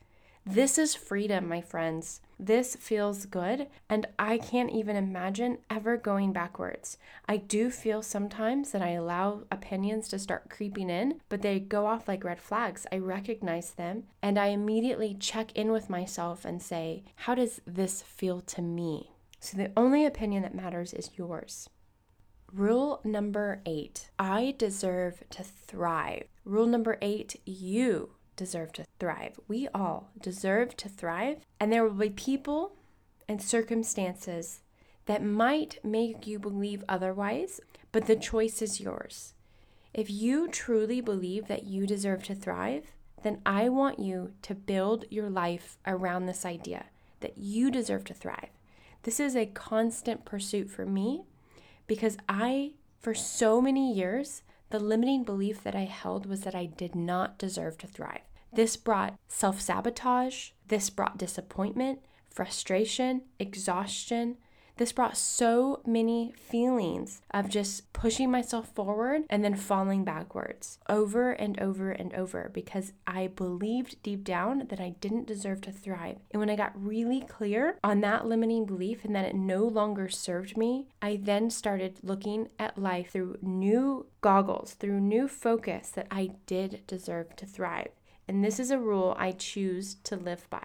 This 0.47 0.79
is 0.79 0.95
freedom, 0.95 1.49
my 1.49 1.61
friends. 1.61 2.23
This 2.39 2.75
feels 2.75 3.27
good, 3.27 3.69
and 3.91 4.07
I 4.19 4.39
can't 4.39 4.71
even 4.73 4.97
imagine 4.97 5.59
ever 5.69 5.99
going 5.99 6.33
backwards. 6.33 6.97
I 7.29 7.37
do 7.37 7.71
feel 7.71 8.03
sometimes 8.03 8.73
that 8.73 8.81
I 8.81 8.93
allow 8.93 9.43
opinions 9.53 10.09
to 10.09 10.19
start 10.19 10.49
creeping 10.49 10.89
in, 10.89 11.21
but 11.29 11.43
they 11.43 11.61
go 11.61 11.87
off 11.87 12.09
like 12.09 12.25
red 12.25 12.41
flags. 12.41 12.87
I 12.91 12.97
recognize 12.97 13.73
them, 13.73 14.05
and 14.23 14.39
I 14.39 14.47
immediately 14.47 15.15
check 15.15 15.53
in 15.53 15.71
with 15.73 15.91
myself 15.91 16.47
and 16.47 16.63
say, 16.63 17.05
How 17.17 17.35
does 17.35 17.61
this 17.67 18.01
feel 18.01 18.41
to 18.41 18.63
me? 18.63 19.11
So 19.41 19.59
the 19.59 19.73
only 19.77 20.07
opinion 20.07 20.43
that 20.43 20.55
matters 20.55 20.95
is 20.95 21.11
yours. 21.17 21.69
Rule 22.53 23.01
number 23.05 23.61
eight 23.67 24.11
I 24.19 24.55
deserve 24.59 25.23
to 25.31 25.45
thrive. 25.45 26.25
Rule 26.45 26.67
number 26.67 26.99
eight 27.01 27.37
you 27.45 28.11
deserve 28.41 28.73
to 28.73 28.87
thrive. 28.99 29.39
We 29.49 29.69
all 29.75 30.09
deserve 30.19 30.75
to 30.79 30.89
thrive. 30.89 31.45
And 31.61 31.71
there 31.71 31.85
will 31.85 31.91
be 31.91 32.09
people 32.09 32.73
and 33.29 33.43
circumstances 33.43 34.63
that 35.05 35.23
might 35.23 35.79
make 35.85 36.27
you 36.27 36.39
believe 36.39 36.83
otherwise, 36.89 37.61
but 37.93 38.07
the 38.07 38.17
choice 38.17 38.63
is 38.63 38.81
yours. 38.81 39.35
If 39.93 40.09
you 40.09 40.49
truly 40.49 41.03
believe 41.03 41.49
that 41.49 41.65
you 41.65 41.87
deserve 41.87 42.23
to 42.25 42.35
thrive, 42.35 42.93
then 43.23 43.43
I 43.45 43.69
want 43.69 43.99
you 43.99 44.33
to 44.41 44.55
build 44.55 45.05
your 45.11 45.29
life 45.29 45.77
around 45.87 46.25
this 46.25 46.47
idea 46.47 46.87
that 47.21 47.37
you 47.37 47.71
deserve 47.71 48.05
to 48.05 48.15
thrive. 48.15 48.49
This 49.03 49.21
is 49.21 49.37
a 49.37 49.45
constant 49.45 50.25
pursuit 50.25 50.71
for 50.71 50.87
me 50.87 51.25
because 51.87 52.17
I, 52.27 52.73
for 52.99 53.13
so 53.13 53.61
many 53.61 53.93
years, 53.93 54.43
the 54.71 54.79
limiting 54.79 55.25
belief 55.25 55.63
that 55.63 55.75
I 55.75 55.85
held 55.85 56.25
was 56.25 56.41
that 56.43 56.55
I 56.55 56.65
did 56.65 56.95
not 56.95 57.39
deserve 57.39 57.77
to 57.79 57.87
thrive. 57.87 58.30
This 58.53 58.77
brought 58.77 59.19
self 59.29 59.61
sabotage, 59.61 60.51
this 60.69 60.91
brought 60.91 61.19
disappointment, 61.19 62.01
frustration, 62.29 63.23
exhaustion. 63.39 64.37
This 64.77 64.93
brought 64.93 65.19
so 65.19 65.83
many 65.85 66.33
feelings 66.39 67.21
of 67.33 67.51
just 67.51 67.93
pushing 67.93 68.31
myself 68.31 68.67
forward 68.75 69.25
and 69.29 69.45
then 69.45 69.55
falling 69.55 70.05
backwards 70.05 70.79
over 70.89 71.33
and 71.33 71.61
over 71.61 71.91
and 71.91 72.15
over 72.15 72.51
because 72.55 72.95
I 73.07 73.27
believed 73.27 74.03
deep 74.03 74.25
down 74.25 74.69
that 74.69 74.81
I 74.81 74.95
didn't 75.01 75.27
deserve 75.27 75.61
to 75.63 75.71
thrive. 75.71 76.17
And 76.31 76.41
when 76.41 76.49
I 76.49 76.57
got 76.57 76.83
really 76.83 77.21
clear 77.21 77.77
on 77.85 78.01
that 78.01 78.27
limiting 78.27 78.65
belief 78.65 79.05
and 79.05 79.15
that 79.15 79.27
it 79.27 79.35
no 79.35 79.65
longer 79.65 80.09
served 80.09 80.57
me, 80.57 80.89
I 81.03 81.21
then 81.23 81.51
started 81.51 81.99
looking 82.03 82.49
at 82.59 82.79
life 82.79 83.11
through 83.11 83.37
new 83.43 84.07
goggles, 84.23 84.73
through 84.73 85.01
new 85.01 85.29
focus 85.29 85.91
that 85.91 86.07
I 86.11 86.31
did 86.47 86.87
deserve 86.87 87.37
to 87.37 87.45
thrive. 87.45 87.91
And 88.31 88.45
this 88.45 88.61
is 88.61 88.71
a 88.71 88.79
rule 88.79 89.17
I 89.19 89.33
choose 89.33 89.97
to 90.05 90.15
live 90.15 90.49
by. 90.51 90.63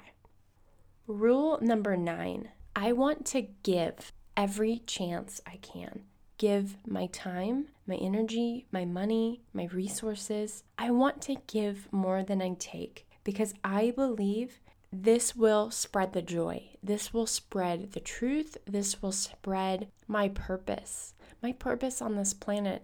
Rule 1.07 1.57
number 1.63 1.97
nine 1.97 2.49
I 2.75 2.91
want 2.91 3.25
to 3.33 3.47
give 3.63 4.13
every 4.37 4.83
chance 4.85 5.41
I 5.47 5.57
can. 5.63 6.03
Give 6.37 6.77
my 6.85 7.07
time, 7.07 7.69
my 7.87 7.95
energy, 7.95 8.67
my 8.71 8.85
money, 8.85 9.41
my 9.51 9.65
resources. 9.73 10.63
I 10.77 10.91
want 10.91 11.23
to 11.23 11.37
give 11.47 11.91
more 11.91 12.21
than 12.21 12.39
I 12.39 12.55
take 12.59 13.07
because 13.23 13.55
I 13.63 13.89
believe 13.89 14.59
this 14.91 15.35
will 15.35 15.71
spread 15.71 16.13
the 16.13 16.21
joy. 16.21 16.69
This 16.83 17.15
will 17.15 17.25
spread 17.25 17.93
the 17.93 17.99
truth. 17.99 18.57
This 18.67 19.01
will 19.01 19.11
spread 19.11 19.87
my 20.07 20.29
purpose. 20.29 21.15
My 21.41 21.51
purpose 21.51 21.99
on 21.99 22.15
this 22.15 22.35
planet 22.35 22.83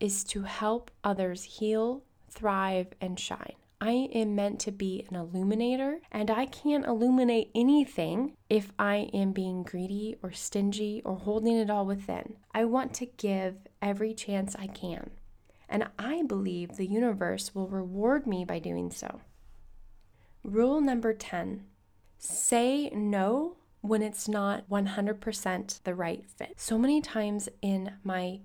is 0.00 0.24
to 0.24 0.42
help 0.42 0.90
others 1.04 1.44
heal, 1.44 2.02
thrive, 2.28 2.88
and 3.00 3.20
shine. 3.20 3.54
I 3.80 4.08
am 4.14 4.34
meant 4.34 4.58
to 4.60 4.72
be 4.72 5.04
an 5.10 5.16
illuminator, 5.16 6.00
and 6.10 6.30
I 6.30 6.46
can't 6.46 6.86
illuminate 6.86 7.50
anything 7.54 8.36
if 8.48 8.72
I 8.78 9.10
am 9.12 9.32
being 9.32 9.62
greedy 9.62 10.16
or 10.22 10.32
stingy 10.32 11.02
or 11.04 11.16
holding 11.16 11.56
it 11.56 11.68
all 11.68 11.84
within. 11.84 12.36
I 12.54 12.64
want 12.64 12.94
to 12.94 13.06
give 13.06 13.56
every 13.82 14.14
chance 14.14 14.56
I 14.58 14.66
can, 14.68 15.10
and 15.68 15.88
I 15.98 16.22
believe 16.22 16.76
the 16.76 16.86
universe 16.86 17.54
will 17.54 17.68
reward 17.68 18.26
me 18.26 18.44
by 18.44 18.58
doing 18.60 18.90
so. 18.90 19.20
Rule 20.42 20.80
number 20.80 21.12
10 21.12 21.64
say 22.18 22.88
no 22.90 23.56
when 23.82 24.02
it's 24.02 24.26
not 24.26 24.68
100% 24.70 25.82
the 25.84 25.94
right 25.94 26.24
fit. 26.24 26.54
So 26.56 26.78
many 26.78 27.00
times 27.00 27.48
in 27.62 27.92
my 28.02 28.40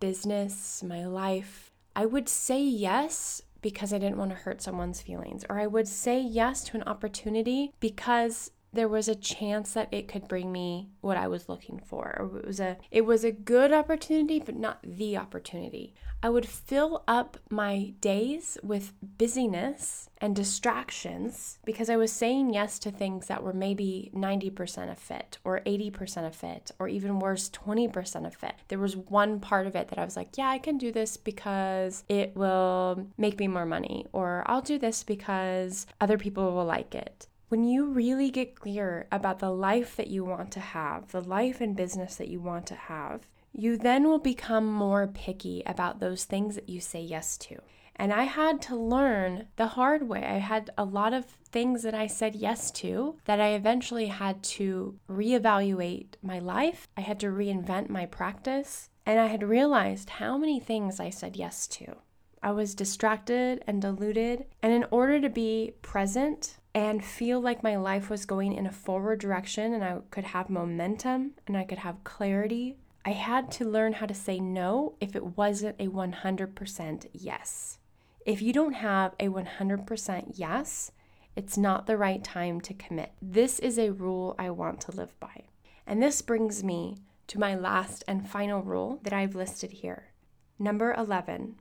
business, 0.00 0.82
my 0.82 1.04
life, 1.06 1.70
I 1.94 2.06
would 2.06 2.28
say 2.28 2.62
yes 2.62 3.42
because 3.60 3.92
I 3.92 3.98
didn't 3.98 4.18
want 4.18 4.30
to 4.30 4.36
hurt 4.36 4.62
someone's 4.62 5.00
feelings, 5.00 5.44
or 5.48 5.60
I 5.60 5.66
would 5.66 5.88
say 5.88 6.20
yes 6.20 6.64
to 6.64 6.76
an 6.76 6.82
opportunity 6.84 7.72
because 7.80 8.50
there 8.72 8.88
was 8.88 9.08
a 9.08 9.14
chance 9.14 9.72
that 9.72 9.88
it 9.92 10.08
could 10.08 10.28
bring 10.28 10.52
me 10.52 10.90
what 11.00 11.16
I 11.16 11.28
was 11.28 11.48
looking 11.48 11.80
for. 11.84 12.16
It 12.20 12.46
was 12.46 12.60
a 12.60 12.76
it 12.90 13.04
was 13.04 13.24
a 13.24 13.32
good 13.32 13.72
opportunity, 13.72 14.38
but 14.38 14.56
not 14.56 14.78
the 14.82 15.16
opportunity. 15.16 15.94
I 16.22 16.28
would 16.28 16.46
fill 16.46 17.02
up 17.08 17.38
my 17.48 17.94
days 18.00 18.58
with 18.62 18.92
busyness 19.00 20.10
and 20.18 20.36
distractions 20.36 21.58
because 21.64 21.88
I 21.88 21.96
was 21.96 22.12
saying 22.12 22.52
yes 22.52 22.78
to 22.80 22.90
things 22.90 23.26
that 23.28 23.42
were 23.42 23.54
maybe 23.54 24.10
90% 24.14 24.90
a 24.90 24.94
fit 24.94 25.38
or 25.44 25.60
80% 25.60 26.26
a 26.26 26.30
fit 26.30 26.72
or 26.78 26.88
even 26.88 27.20
worse 27.20 27.48
20% 27.48 28.26
a 28.26 28.30
fit. 28.30 28.54
There 28.68 28.78
was 28.78 28.98
one 28.98 29.40
part 29.40 29.66
of 29.66 29.74
it 29.74 29.88
that 29.88 29.98
I 29.98 30.04
was 30.04 30.16
like, 30.16 30.36
yeah, 30.36 30.48
I 30.48 30.58
can 30.58 30.76
do 30.76 30.92
this 30.92 31.16
because 31.16 32.04
it 32.10 32.36
will 32.36 33.06
make 33.16 33.38
me 33.38 33.48
more 33.48 33.66
money 33.66 34.04
or 34.12 34.44
I'll 34.46 34.60
do 34.60 34.78
this 34.78 35.02
because 35.02 35.86
other 36.02 36.18
people 36.18 36.52
will 36.52 36.66
like 36.66 36.94
it. 36.94 37.28
When 37.50 37.64
you 37.64 37.86
really 37.86 38.30
get 38.30 38.54
clear 38.54 39.08
about 39.10 39.40
the 39.40 39.50
life 39.50 39.96
that 39.96 40.06
you 40.06 40.24
want 40.24 40.52
to 40.52 40.60
have, 40.60 41.10
the 41.10 41.20
life 41.20 41.60
and 41.60 41.74
business 41.74 42.14
that 42.14 42.28
you 42.28 42.40
want 42.40 42.64
to 42.66 42.76
have, 42.76 43.26
you 43.52 43.76
then 43.76 44.04
will 44.04 44.20
become 44.20 44.72
more 44.72 45.08
picky 45.08 45.64
about 45.66 45.98
those 45.98 46.24
things 46.24 46.54
that 46.54 46.68
you 46.68 46.78
say 46.78 47.00
yes 47.00 47.36
to. 47.38 47.56
And 47.96 48.12
I 48.12 48.22
had 48.22 48.62
to 48.62 48.76
learn 48.76 49.48
the 49.56 49.66
hard 49.66 50.08
way. 50.08 50.22
I 50.22 50.38
had 50.38 50.70
a 50.78 50.84
lot 50.84 51.12
of 51.12 51.24
things 51.50 51.82
that 51.82 51.92
I 51.92 52.06
said 52.06 52.36
yes 52.36 52.70
to 52.70 53.16
that 53.24 53.40
I 53.40 53.48
eventually 53.48 54.06
had 54.06 54.44
to 54.44 55.00
reevaluate 55.10 56.14
my 56.22 56.38
life. 56.38 56.86
I 56.96 57.00
had 57.00 57.18
to 57.18 57.32
reinvent 57.32 57.88
my 57.88 58.06
practice. 58.06 58.90
And 59.04 59.18
I 59.18 59.26
had 59.26 59.42
realized 59.42 60.10
how 60.10 60.38
many 60.38 60.60
things 60.60 61.00
I 61.00 61.10
said 61.10 61.34
yes 61.34 61.66
to. 61.66 61.96
I 62.44 62.52
was 62.52 62.76
distracted 62.76 63.64
and 63.66 63.82
deluded. 63.82 64.46
And 64.62 64.72
in 64.72 64.86
order 64.92 65.20
to 65.20 65.28
be 65.28 65.72
present 65.82 66.58
and 66.74 67.04
feel 67.04 67.40
like 67.40 67.62
my 67.62 67.76
life 67.76 68.10
was 68.10 68.24
going 68.24 68.52
in 68.52 68.66
a 68.66 68.72
forward 68.72 69.20
direction 69.20 69.72
and 69.72 69.84
I 69.84 69.98
could 70.10 70.24
have 70.24 70.50
momentum 70.50 71.32
and 71.46 71.56
I 71.56 71.64
could 71.64 71.78
have 71.78 72.04
clarity, 72.04 72.76
I 73.04 73.10
had 73.10 73.50
to 73.52 73.64
learn 73.64 73.94
how 73.94 74.06
to 74.06 74.14
say 74.14 74.38
no 74.38 74.94
if 75.00 75.16
it 75.16 75.36
wasn't 75.36 75.76
a 75.80 75.88
100% 75.88 77.06
yes. 77.12 77.78
If 78.26 78.42
you 78.42 78.52
don't 78.52 78.74
have 78.74 79.14
a 79.18 79.28
100% 79.28 80.32
yes, 80.34 80.92
it's 81.34 81.56
not 81.56 81.86
the 81.86 81.96
right 81.96 82.22
time 82.22 82.60
to 82.62 82.74
commit. 82.74 83.12
This 83.22 83.58
is 83.58 83.78
a 83.78 83.90
rule 83.90 84.34
I 84.38 84.50
want 84.50 84.80
to 84.82 84.92
live 84.92 85.18
by. 85.18 85.44
And 85.86 86.02
this 86.02 86.22
brings 86.22 86.62
me 86.62 86.98
to 87.28 87.38
my 87.38 87.54
last 87.54 88.04
and 88.06 88.28
final 88.28 88.62
rule 88.62 89.00
that 89.02 89.12
I've 89.12 89.34
listed 89.34 89.70
here. 89.70 90.12
Number 90.58 90.92
11 90.92 91.56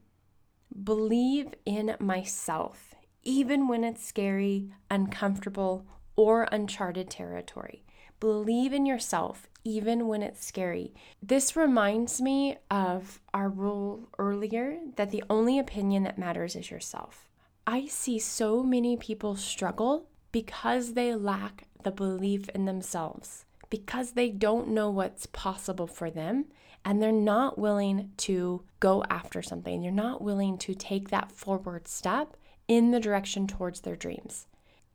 believe 0.83 1.53
in 1.65 1.95
myself, 1.99 2.93
even 3.29 3.67
when 3.67 3.83
it's 3.83 4.03
scary, 4.03 4.71
uncomfortable, 4.89 5.85
or 6.15 6.47
uncharted 6.51 7.11
territory. 7.11 7.83
Believe 8.19 8.73
in 8.73 8.87
yourself 8.87 9.47
even 9.63 10.07
when 10.07 10.23
it's 10.23 10.43
scary. 10.43 10.95
This 11.21 11.55
reminds 11.55 12.19
me 12.19 12.57
of 12.71 13.21
our 13.31 13.47
rule 13.47 14.09
earlier 14.17 14.79
that 14.95 15.11
the 15.11 15.23
only 15.29 15.59
opinion 15.59 16.01
that 16.03 16.17
matters 16.17 16.55
is 16.55 16.71
yourself. 16.71 17.29
I 17.67 17.85
see 17.85 18.17
so 18.17 18.63
many 18.63 18.97
people 18.97 19.35
struggle 19.35 20.07
because 20.31 20.93
they 20.93 21.13
lack 21.13 21.67
the 21.83 21.91
belief 21.91 22.49
in 22.49 22.65
themselves, 22.65 23.45
because 23.69 24.13
they 24.13 24.31
don't 24.31 24.69
know 24.69 24.89
what's 24.89 25.27
possible 25.27 25.87
for 25.87 26.09
them, 26.09 26.45
and 26.83 26.99
they're 26.99 27.11
not 27.11 27.59
willing 27.59 28.11
to 28.17 28.63
go 28.79 29.03
after 29.09 29.43
something. 29.43 29.81
They're 29.81 29.91
not 29.91 30.23
willing 30.23 30.57
to 30.59 30.73
take 30.73 31.09
that 31.09 31.31
forward 31.31 31.87
step 31.87 32.35
in 32.69 32.91
the 32.91 32.99
direction 33.01 33.47
towards 33.47 33.81
their 33.81 33.97
dreams. 33.97 34.47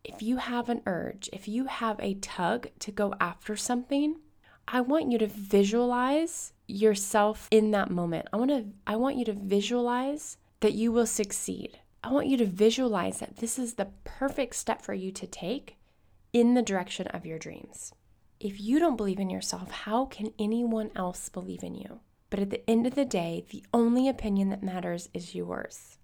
If 0.04 0.22
you 0.22 0.38
have 0.38 0.70
an 0.70 0.82
urge, 0.86 1.28
if 1.32 1.48
you 1.48 1.66
have 1.66 1.98
a 2.00 2.14
tug 2.14 2.68
to 2.78 2.92
go 2.92 3.14
after 3.20 3.56
something, 3.56 4.20
I 4.66 4.80
want 4.80 5.10
you 5.10 5.18
to 5.18 5.26
visualize 5.26 6.52
yourself 6.66 7.48
in 7.50 7.72
that 7.72 7.90
moment. 7.90 8.28
I 8.32 8.36
want 8.36 8.50
to 8.50 8.66
I 8.86 8.96
want 8.96 9.16
you 9.16 9.24
to 9.26 9.32
visualize 9.32 10.38
that 10.60 10.72
you 10.72 10.92
will 10.92 11.06
succeed. 11.06 11.80
I 12.02 12.12
want 12.12 12.28
you 12.28 12.36
to 12.38 12.46
visualize 12.46 13.18
that 13.20 13.38
this 13.38 13.58
is 13.58 13.74
the 13.74 13.88
perfect 14.04 14.54
step 14.54 14.80
for 14.80 14.94
you 14.94 15.10
to 15.12 15.26
take 15.26 15.76
in 16.32 16.54
the 16.54 16.62
direction 16.62 17.06
of 17.08 17.26
your 17.26 17.38
dreams. 17.38 17.92
If 18.40 18.60
you 18.60 18.78
don't 18.78 18.96
believe 18.96 19.20
in 19.20 19.30
yourself, 19.30 19.70
how 19.70 20.04
can 20.06 20.32
anyone 20.38 20.90
else 20.94 21.28
believe 21.28 21.62
in 21.62 21.74
you? 21.74 22.00
But 22.30 22.40
at 22.40 22.50
the 22.50 22.68
end 22.68 22.86
of 22.86 22.94
the 22.94 23.04
day, 23.04 23.46
the 23.50 23.64
only 23.72 24.08
opinion 24.08 24.50
that 24.50 24.62
matters 24.62 25.08
is 25.14 25.34
yours. 25.34 25.98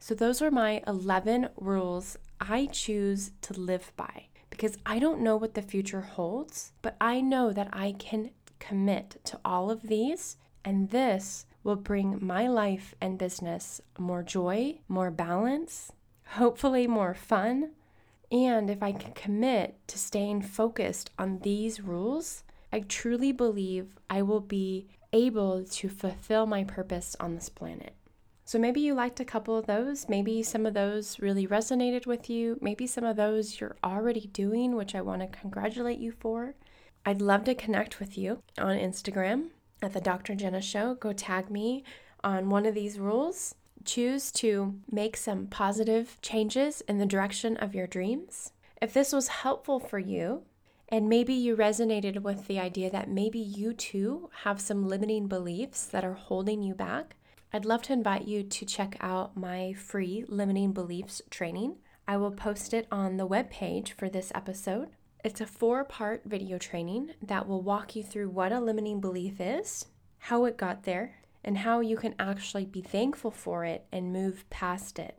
So, 0.00 0.14
those 0.14 0.40
are 0.40 0.50
my 0.50 0.82
11 0.86 1.48
rules 1.56 2.16
I 2.40 2.66
choose 2.66 3.32
to 3.42 3.52
live 3.52 3.92
by 3.96 4.26
because 4.48 4.78
I 4.86 4.98
don't 4.98 5.20
know 5.20 5.36
what 5.36 5.54
the 5.54 5.62
future 5.62 6.00
holds, 6.00 6.72
but 6.82 6.96
I 7.00 7.20
know 7.20 7.52
that 7.52 7.68
I 7.72 7.92
can 7.92 8.30
commit 8.58 9.20
to 9.24 9.38
all 9.44 9.70
of 9.70 9.82
these, 9.82 10.36
and 10.64 10.90
this 10.90 11.46
will 11.62 11.76
bring 11.76 12.18
my 12.20 12.48
life 12.48 12.94
and 13.00 13.18
business 13.18 13.80
more 13.98 14.22
joy, 14.22 14.78
more 14.88 15.10
balance, 15.10 15.92
hopefully 16.30 16.86
more 16.86 17.14
fun. 17.14 17.70
And 18.30 18.70
if 18.70 18.82
I 18.82 18.92
can 18.92 19.12
commit 19.12 19.76
to 19.88 19.98
staying 19.98 20.42
focused 20.42 21.10
on 21.18 21.40
these 21.40 21.80
rules, 21.80 22.44
I 22.72 22.80
truly 22.80 23.32
believe 23.32 23.96
I 24.10 24.22
will 24.22 24.40
be 24.40 24.88
able 25.12 25.64
to 25.64 25.88
fulfill 25.88 26.46
my 26.46 26.64
purpose 26.64 27.16
on 27.18 27.34
this 27.34 27.48
planet. 27.48 27.94
So 28.48 28.58
maybe 28.58 28.80
you 28.80 28.94
liked 28.94 29.20
a 29.20 29.26
couple 29.26 29.58
of 29.58 29.66
those. 29.66 30.08
Maybe 30.08 30.42
some 30.42 30.64
of 30.64 30.72
those 30.72 31.20
really 31.20 31.46
resonated 31.46 32.06
with 32.06 32.30
you. 32.30 32.56
Maybe 32.62 32.86
some 32.86 33.04
of 33.04 33.16
those 33.16 33.60
you're 33.60 33.76
already 33.84 34.30
doing, 34.32 34.74
which 34.74 34.94
I 34.94 35.02
want 35.02 35.20
to 35.20 35.38
congratulate 35.38 35.98
you 35.98 36.12
for. 36.12 36.54
I'd 37.04 37.20
love 37.20 37.44
to 37.44 37.54
connect 37.54 38.00
with 38.00 38.16
you 38.16 38.42
on 38.56 38.78
Instagram 38.78 39.48
at 39.82 39.92
the 39.92 40.00
Dr. 40.00 40.34
Jenna 40.34 40.62
Show. 40.62 40.94
Go 40.94 41.12
tag 41.12 41.50
me 41.50 41.84
on 42.24 42.48
one 42.48 42.64
of 42.64 42.74
these 42.74 42.98
rules. 42.98 43.54
Choose 43.84 44.32
to 44.32 44.76
make 44.90 45.18
some 45.18 45.46
positive 45.48 46.16
changes 46.22 46.80
in 46.88 46.96
the 46.96 47.04
direction 47.04 47.54
of 47.58 47.74
your 47.74 47.86
dreams. 47.86 48.52
If 48.80 48.94
this 48.94 49.12
was 49.12 49.28
helpful 49.28 49.78
for 49.78 49.98
you, 49.98 50.44
and 50.88 51.06
maybe 51.06 51.34
you 51.34 51.54
resonated 51.54 52.22
with 52.22 52.46
the 52.46 52.58
idea 52.58 52.90
that 52.92 53.10
maybe 53.10 53.38
you 53.38 53.74
too 53.74 54.30
have 54.44 54.58
some 54.58 54.88
limiting 54.88 55.28
beliefs 55.28 55.84
that 55.84 56.02
are 56.02 56.14
holding 56.14 56.62
you 56.62 56.72
back, 56.72 57.14
I'd 57.50 57.64
love 57.64 57.80
to 57.82 57.94
invite 57.94 58.28
you 58.28 58.42
to 58.42 58.66
check 58.66 58.98
out 59.00 59.34
my 59.34 59.72
free 59.72 60.22
limiting 60.28 60.72
beliefs 60.72 61.22
training. 61.30 61.76
I 62.06 62.18
will 62.18 62.30
post 62.30 62.74
it 62.74 62.86
on 62.92 63.16
the 63.16 63.24
web 63.24 63.50
page 63.50 63.92
for 63.92 64.10
this 64.10 64.30
episode. 64.34 64.88
It's 65.24 65.40
a 65.40 65.46
four 65.46 65.82
part 65.84 66.24
video 66.26 66.58
training 66.58 67.12
that 67.22 67.48
will 67.48 67.62
walk 67.62 67.96
you 67.96 68.02
through 68.02 68.28
what 68.28 68.52
a 68.52 68.60
limiting 68.60 69.00
belief 69.00 69.40
is, 69.40 69.86
how 70.18 70.44
it 70.44 70.58
got 70.58 70.82
there, 70.82 71.22
and 71.42 71.56
how 71.56 71.80
you 71.80 71.96
can 71.96 72.14
actually 72.18 72.66
be 72.66 72.82
thankful 72.82 73.30
for 73.30 73.64
it 73.64 73.86
and 73.90 74.12
move 74.12 74.44
past 74.50 74.98
it. 74.98 75.18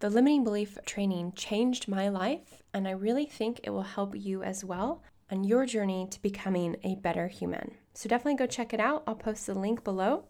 The 0.00 0.10
limiting 0.10 0.42
belief 0.42 0.78
training 0.84 1.32
changed 1.36 1.86
my 1.86 2.08
life, 2.08 2.64
and 2.74 2.88
I 2.88 2.92
really 2.92 3.26
think 3.26 3.60
it 3.62 3.70
will 3.70 3.82
help 3.82 4.16
you 4.16 4.42
as 4.42 4.64
well 4.64 5.04
on 5.30 5.44
your 5.44 5.64
journey 5.64 6.08
to 6.10 6.22
becoming 6.22 6.74
a 6.82 6.96
better 6.96 7.28
human. 7.28 7.76
So 7.94 8.08
definitely 8.08 8.34
go 8.34 8.46
check 8.46 8.74
it 8.74 8.80
out. 8.80 9.04
I'll 9.06 9.14
post 9.14 9.46
the 9.46 9.54
link 9.54 9.84
below 9.84 10.24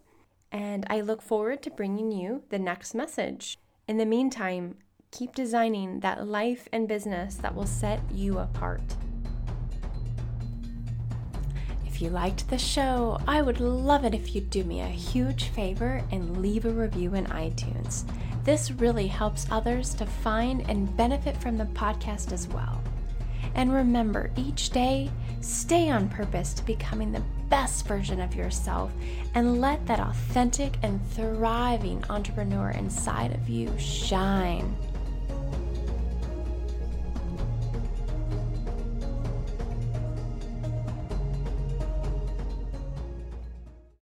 and 0.53 0.85
I 0.87 1.01
look 1.01 1.21
forward 1.21 1.63
to 1.63 1.71
bringing 1.71 2.11
you 2.11 2.43
the 2.49 2.59
next 2.59 2.93
message. 2.93 3.57
In 3.87 3.97
the 3.97 4.05
meantime, 4.05 4.77
keep 5.11 5.33
designing 5.33 5.99
that 6.01 6.27
life 6.27 6.69
and 6.71 6.87
business 6.87 7.35
that 7.37 7.55
will 7.55 7.65
set 7.65 7.99
you 8.11 8.37
apart. 8.37 8.81
If 11.87 12.01
you 12.01 12.09
liked 12.09 12.49
the 12.49 12.57
show, 12.57 13.19
I 13.27 13.41
would 13.41 13.59
love 13.59 14.05
it 14.05 14.13
if 14.13 14.33
you'd 14.33 14.49
do 14.49 14.63
me 14.63 14.81
a 14.81 14.87
huge 14.87 15.45
favor 15.49 16.03
and 16.11 16.41
leave 16.41 16.65
a 16.65 16.69
review 16.69 17.15
in 17.15 17.25
iTunes. 17.25 18.05
This 18.43 18.71
really 18.71 19.07
helps 19.07 19.47
others 19.49 19.93
to 19.95 20.05
find 20.05 20.69
and 20.69 20.95
benefit 20.95 21.35
from 21.37 21.57
the 21.57 21.65
podcast 21.65 22.31
as 22.31 22.47
well. 22.47 22.81
And 23.55 23.73
remember, 23.73 24.31
each 24.35 24.71
day, 24.71 25.09
stay 25.41 25.89
on 25.89 26.09
purpose 26.09 26.53
to 26.55 26.65
becoming 26.65 27.11
the 27.11 27.23
best 27.53 27.85
version 27.85 28.19
of 28.19 28.33
yourself 28.33 28.91
and 29.35 29.61
let 29.61 29.85
that 29.85 29.99
authentic 29.99 30.75
and 30.81 30.99
thriving 31.11 32.03
entrepreneur 32.09 32.71
inside 32.71 33.31
of 33.31 33.47
you 33.47 33.71
shine. 33.77 34.75